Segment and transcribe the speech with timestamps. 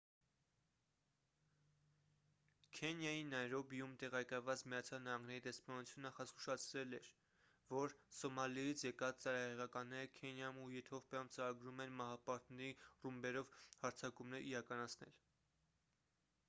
[2.77, 7.01] քենիայի նայրոբիում տեղակայված միացյալ նահանգների դեսպանությունը նախազգուշացրել է
[7.73, 12.71] որ․«սոմալիից եկած ծայրահեղականները» քենիայում ու եթովպիայում ծրագրում են մահապարտների
[13.05, 13.53] ռումբերով
[13.85, 15.15] հարձակումներ իրականացնել։